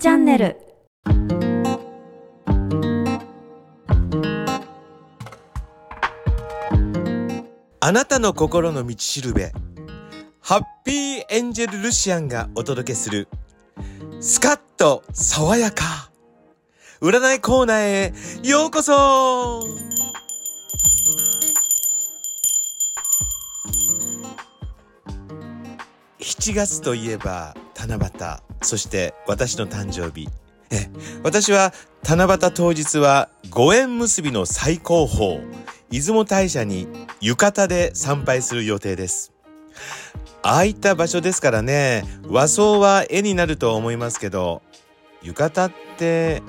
[0.00, 0.56] チャンネル。
[7.80, 9.52] あなたの心の道しるべ。
[10.40, 13.28] ハッピーエンジェルルシアンがお届けする。
[14.22, 16.10] スカッと爽やか。
[17.02, 18.12] 占いコーナー
[18.44, 19.60] へようこそ。
[26.20, 28.49] 7月といえば七夕。
[28.62, 30.28] そして私の誕生日。
[31.24, 31.72] 私は
[32.04, 35.42] 七夕当日は五縁結びの最高峰
[35.90, 36.86] 出雲大社に
[37.20, 39.32] 浴衣で参拝する予定です。
[40.42, 44.62] ああいった場所ですからね和装は絵になると思いますけど
[45.22, 46.42] 浴衣って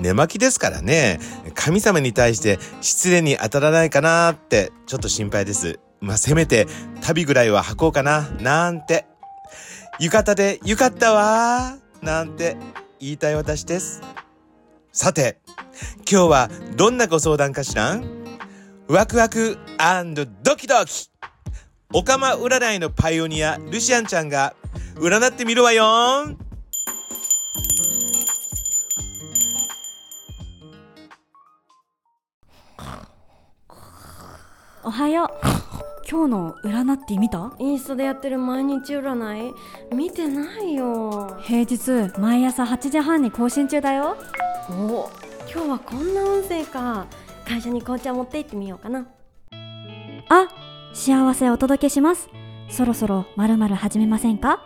[0.00, 1.18] 寝巻きですからね
[1.54, 5.80] 神様に対して失礼に当たらないかなってちょっと心配です。
[6.00, 6.66] まあせめて
[7.00, 9.06] 旅ぐらいは履こうかななんて
[10.00, 12.56] 浴衣でよかったわなんて
[13.00, 14.02] 言いたい私です。
[14.92, 15.38] さて
[16.10, 18.00] 今日はどんなご相談かしら
[18.88, 19.58] ワクワク
[20.42, 21.10] ドキドキ。
[21.94, 24.54] オカマ占いのパイオニアルシアンちゃんが
[24.96, 25.84] 占ってみるわよ。
[34.82, 35.30] おはよ
[35.64, 35.67] う。
[36.10, 37.52] 今日の占って見た？
[37.58, 39.54] インスタでやってる毎日占い？
[39.94, 41.36] 見てないよ。
[41.42, 44.16] 平日毎朝8時半に更新中だよ。
[44.70, 45.10] お
[45.52, 47.06] 今日はこんな運勢か。
[47.46, 49.06] 会社に紅茶持って行ってみようかな。
[50.30, 50.48] あ
[50.94, 52.30] 幸せお届けします。
[52.70, 54.62] そろそろまるまる始めませんか？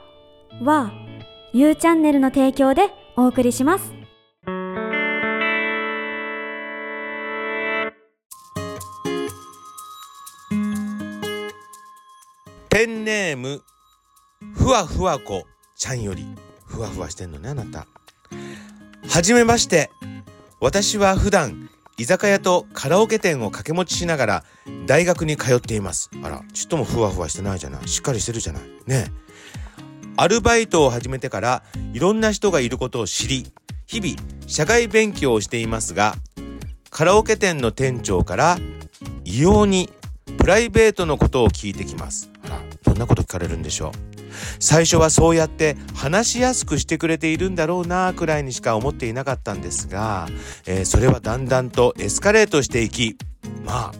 [0.63, 0.93] は
[1.53, 3.93] U チャンネルの提供でお送りします
[12.83, 13.63] ペンネーム
[14.55, 15.45] ふわふわこ
[15.77, 16.27] ちゃんより。
[16.67, 17.87] ふわふわしてんのねあなた。
[19.09, 19.89] はじめまして。
[20.59, 24.45] 私は普段居酒屋とカラオケ店を掛け持ちしながら
[24.87, 26.11] 大学に通っています。
[26.25, 27.87] あらちっともふわふわしてないじゃない。
[27.87, 28.63] しっかりしてるじゃない。
[28.89, 29.13] ね
[30.17, 31.63] アルバイトを始めてから
[31.93, 33.53] いろんな人がいることを知り
[33.87, 34.17] 日々
[34.49, 36.17] 社会勉強をしていますが
[36.91, 38.59] カラオケ店の店長から
[39.25, 39.89] 異様に
[40.37, 42.32] プライベートのことを聞いてきます。
[42.83, 44.23] どんなこと聞かれるんでしょう。
[44.59, 50.29] 最初はそうやって話しやすくしてくれているんだろうなくらいにしか思っていなかったんですが、
[50.67, 53.17] えー、それはだんだんとエスカレートしていき
[53.65, 53.93] まあ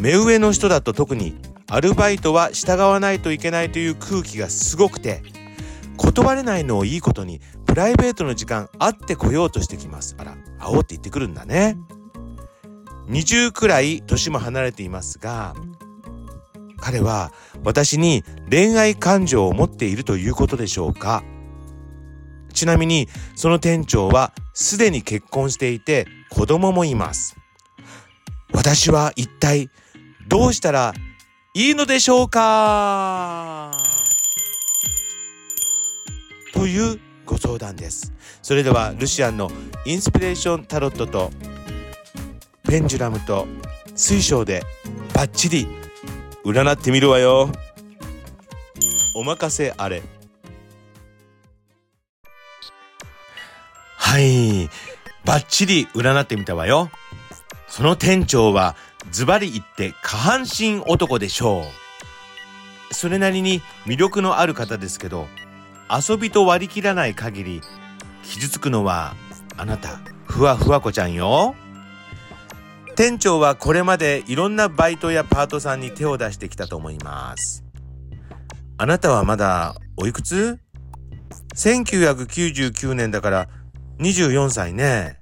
[0.00, 1.36] 目上の人だと特に
[1.68, 5.22] アルバイトは従わないといけないという空気がすごくて
[5.96, 10.16] 断れないのをいいことにプライベートの時間あってこようとしてきます。
[10.18, 11.76] あら会おうって言ってくるんだね。
[13.08, 15.54] 20くらい年も離れていますが
[16.80, 17.32] 彼は
[17.62, 21.22] 私に恋愛感情を持っているということでしょうか？
[22.52, 27.36] ちなみにその店長はすでに結婚していて子供もいます。
[28.52, 29.70] 私は一体
[30.28, 30.92] どうしたら
[31.54, 33.72] いいのでしょうか？
[36.52, 38.12] というご相談です。
[38.42, 39.50] それではルシアンの
[39.86, 41.30] インスピレーションタロットと
[42.64, 43.46] ペンジュラムと
[43.94, 44.62] 水晶で
[45.14, 45.68] バッチリ
[46.44, 47.50] 占ってみるわよ。
[49.14, 50.02] お任せあれ。
[53.96, 54.68] はい。
[55.24, 56.90] バッチリ占ってみたわよ。
[57.68, 58.74] その店長は
[59.10, 61.62] ズバリ言って下半身男でしょ
[62.90, 62.94] う。
[62.94, 65.28] それなりに魅力のある方ですけど
[65.88, 67.60] 遊びと割り切らない限り
[68.24, 69.14] 傷つくのは
[69.56, 70.00] あなた。
[70.24, 71.54] ふわふわこちゃんよ。
[73.00, 77.64] 店長はこれまでいろんなバイトやパートさんに手を出してきたと思います。
[78.76, 80.58] あなたはまだおいくつ
[81.54, 83.48] ?1999 年だから
[84.00, 85.18] 24歳ね。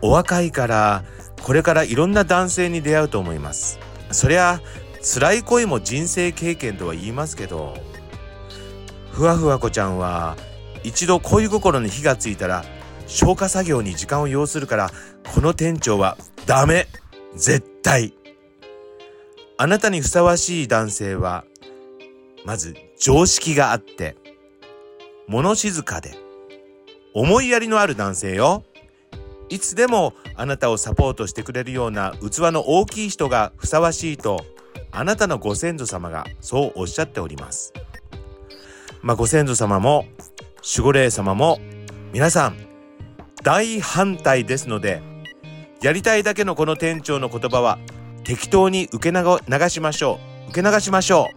[0.00, 1.04] お若いから
[1.42, 3.78] これからいろんな男性に出会うと思います。
[4.10, 4.62] そりゃ
[5.02, 7.76] 辛い恋も人生経験とは言いますけど、
[9.12, 10.38] ふわふわこちゃんは
[10.84, 12.64] 一度恋心に火がついたら
[13.06, 14.90] 消火作業に時間を要するから
[15.34, 16.16] この店長は
[16.48, 16.86] ダメ。
[17.36, 18.14] 絶対。
[19.58, 21.44] あなたにふさわしい男性は
[22.46, 24.16] まず常識があって
[25.26, 26.14] 物静かで
[27.12, 28.64] 思いやりのある男性よ。
[29.50, 34.42] いつでもあなたをサポートしてくれるような器の大きい人がふさわしいと
[34.90, 37.74] あなたのご先祖様がそうおっしゃっております。
[39.02, 40.06] まあご先祖様も
[40.76, 41.58] 守護霊様も
[42.14, 42.56] 皆さん
[43.42, 45.02] 大反対ですので
[45.80, 47.78] やりたいだけのこの店長の言葉は
[48.24, 50.50] 適当に受け流しましょう。
[50.50, 51.36] 受け流しましょう。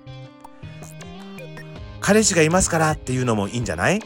[1.99, 3.99] 彼氏がいますからっていうのもいいんじゃない？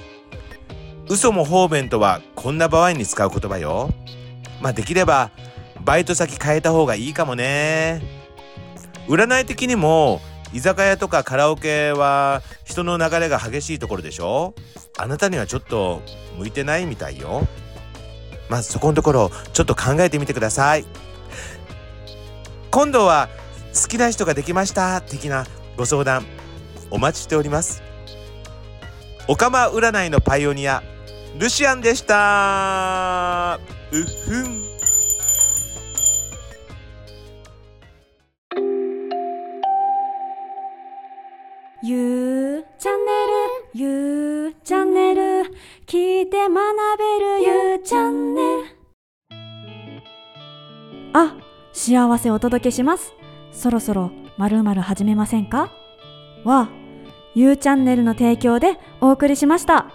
[1.08, 3.90] 嘘も方便とはこんな場合に使う言葉よ。
[4.62, 5.32] まあできれば
[5.84, 8.02] バイト先変えた方がいいかもね。
[9.08, 10.20] 占い的にも
[10.52, 14.54] 居酒屋とかカラオケは人の流れが激しいところでしょ？
[14.98, 16.02] あなたにはちょっと
[16.38, 17.48] 向いてないみたいよ。
[18.50, 20.86] まずそこのところちょっと考えてみてください。
[22.72, 23.30] 今度は
[23.74, 25.46] 好きな人ができました的な
[25.78, 26.26] ご相談
[26.92, 27.82] お待ちしております。
[29.28, 30.84] おかま占いのパイオニア
[31.38, 33.60] ルシアンでした。
[33.92, 34.66] うっふん。
[41.84, 45.22] ゆうチャンネルゆうチャンネル
[45.86, 46.56] 聞いて学
[46.95, 46.95] べ
[51.18, 51.34] あ
[51.72, 53.14] 幸せお届けします
[53.54, 55.72] そろそろまるまる始めませんか？
[56.44, 56.68] は
[57.34, 59.88] ゆうチャンネルの提供でお送りしました。